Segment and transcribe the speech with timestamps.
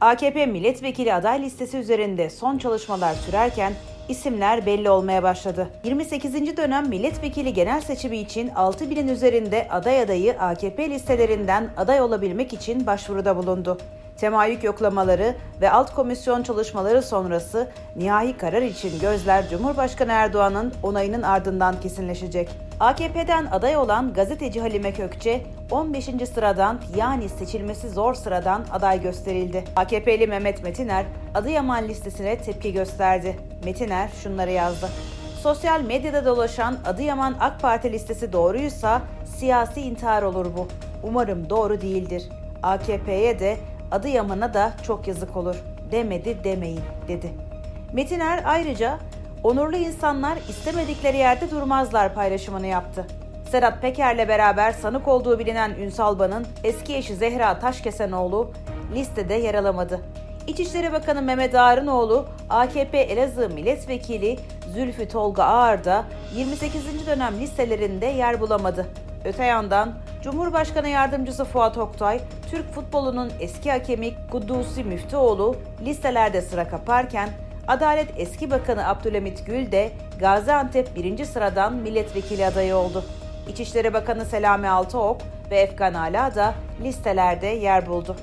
[0.00, 3.72] AKP milletvekili aday listesi üzerinde son çalışmalar sürerken
[4.08, 5.68] isimler belli olmaya başladı.
[5.84, 6.56] 28.
[6.56, 12.86] dönem milletvekili genel seçimi için 6 binin üzerinde aday adayı AKP listelerinden aday olabilmek için
[12.86, 13.78] başvuruda bulundu.
[14.20, 21.80] Temayük yoklamaları ve alt komisyon çalışmaları sonrası nihai karar için gözler Cumhurbaşkanı Erdoğan'ın onayının ardından
[21.80, 22.48] kesinleşecek.
[22.80, 26.04] AKP'den aday olan gazeteci Halime Kökçe 15.
[26.34, 29.64] sıradan yani seçilmesi zor sıradan aday gösterildi.
[29.76, 33.36] AKP'li Mehmet Metiner Adıyaman listesine tepki gösterdi.
[33.64, 34.88] Metiner şunları yazdı.
[35.42, 39.02] Sosyal medyada dolaşan Adıyaman AK Parti listesi doğruysa
[39.36, 40.68] siyasi intihar olur bu.
[41.02, 42.28] Umarım doğru değildir.
[42.62, 43.56] AKP'ye de
[43.90, 45.56] Adıyaman'a da çok yazık olur.
[45.92, 47.30] Demedi demeyin dedi.
[47.92, 48.98] Metiner ayrıca
[49.44, 53.06] onurlu insanlar istemedikleri yerde durmazlar paylaşımını yaptı.
[53.50, 58.50] Sedat Peker'le beraber sanık olduğu bilinen Ünsal Ban'ın eski eşi Zehra Taşkesenoğlu
[58.94, 60.00] listede yer alamadı.
[60.46, 64.38] İçişleri Bakanı Mehmet Ağrınoğlu, AKP Elazığ Milletvekili
[64.74, 67.06] Zülfü Tolga Ağar da 28.
[67.06, 68.86] dönem listelerinde yer bulamadı.
[69.24, 77.28] Öte yandan Cumhurbaşkanı Yardımcısı Fuat Oktay, Türk futbolunun eski hakemi Kuddusi Müftüoğlu listelerde sıra kaparken
[77.68, 83.04] Adalet Eski Bakanı Abdülhamit Gül de Gaziantep birinci sıradan milletvekili adayı oldu.
[83.48, 88.16] İçişleri Bakanı Selami Altıok ve Efkan Ala da listelerde yer buldu.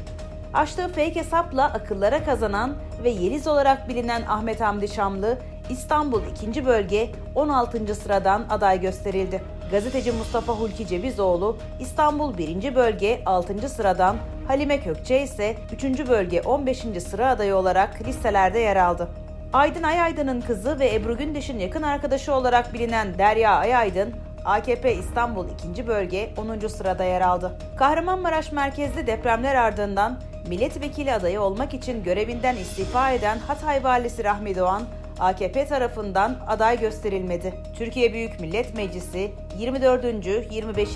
[0.53, 2.73] Açtığı fake hesapla akıllara kazanan
[3.03, 5.37] ve Yeliz olarak bilinen Ahmet Hamdi Şamlı,
[5.69, 6.65] İstanbul 2.
[6.65, 7.95] Bölge 16.
[7.95, 9.43] sıradan aday gösterildi.
[9.71, 12.75] Gazeteci Mustafa Hulki Cevizoğlu İstanbul 1.
[12.75, 13.69] Bölge 6.
[13.69, 16.07] sıradan, Halime Kökçe ise 3.
[16.09, 16.77] Bölge 15.
[17.09, 19.07] sıra adayı olarak listelerde yer aldı.
[19.53, 24.13] Aydın Ayaydın'ın kızı ve Ebru Gündeş'in yakın arkadaşı olarak bilinen Derya Ayaydın,
[24.45, 25.87] AKP İstanbul 2.
[25.87, 26.67] Bölge 10.
[26.67, 27.57] sırada yer aldı.
[27.77, 34.83] Kahramanmaraş merkezli depremler ardından milletvekili adayı olmak için görevinden istifa eden Hatay Valisi Rahmi Doğan,
[35.19, 37.53] AKP tarafından aday gösterilmedi.
[37.77, 40.03] Türkiye Büyük Millet Meclisi 24.
[40.51, 40.89] 25.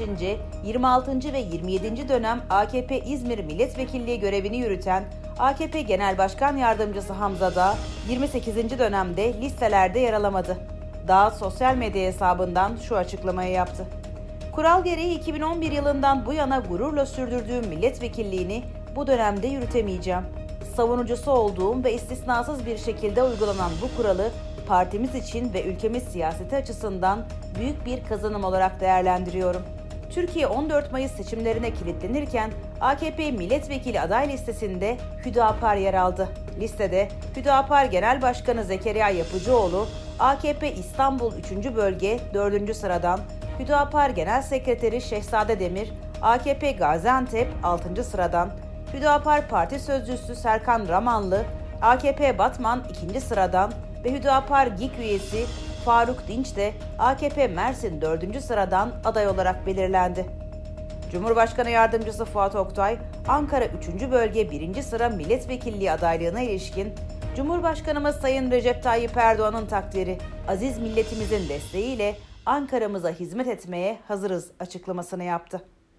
[0.66, 1.34] 26.
[1.34, 2.10] ve 27.
[2.10, 5.04] dönem AKP İzmir Milletvekilliği görevini yürüten
[5.40, 7.76] AKP Genel Başkan Yardımcısı Hamza Dağ
[8.10, 8.80] 28.
[8.80, 10.58] dönemde listelerde yer alamadı.
[11.08, 13.86] Dağ sosyal medya hesabından şu açıklamayı yaptı.
[14.52, 18.64] Kural gereği 2011 yılından bu yana gururla sürdürdüğüm milletvekilliğini
[18.96, 20.24] bu dönemde yürütemeyeceğim
[20.82, 24.32] savunucusu olduğum ve istisnasız bir şekilde uygulanan bu kuralı
[24.68, 27.26] partimiz için ve ülkemiz siyaseti açısından
[27.60, 29.62] büyük bir kazanım olarak değerlendiriyorum.
[30.10, 36.30] Türkiye 14 Mayıs seçimlerine kilitlenirken AKP milletvekili aday listesinde Hüdapar yer aldı.
[36.60, 39.88] Listede Hüdapar Genel Başkanı Zekeriya Yapıcıoğlu,
[40.20, 41.76] AKP İstanbul 3.
[41.76, 42.76] Bölge 4.
[42.76, 43.20] sıradan,
[43.60, 45.92] Hüdapar Genel Sekreteri Şehzade Demir,
[46.22, 48.04] AKP Gaziantep 6.
[48.04, 48.52] sıradan,
[48.94, 51.46] Hüdapar Parti Sözcüsü Serkan Ramanlı,
[51.82, 53.22] AKP Batman 2.
[53.22, 53.72] sıradan
[54.04, 55.46] ve Hüdapar GİK üyesi
[55.86, 58.44] Faruk Dinç de AKP Mersin 4.
[58.44, 60.26] sıradan aday olarak belirlendi.
[61.12, 62.98] Cumhurbaşkanı Yardımcısı Fuat Oktay,
[63.28, 64.12] Ankara 3.
[64.12, 64.82] Bölge 1.
[64.82, 66.94] sıra milletvekilliği adaylığına ilişkin
[67.36, 72.16] Cumhurbaşkanımız Sayın Recep Tayyip Erdoğan'ın takdiri, aziz milletimizin desteğiyle
[72.46, 75.62] Ankara'mıza hizmet etmeye hazırız açıklamasını yaptı.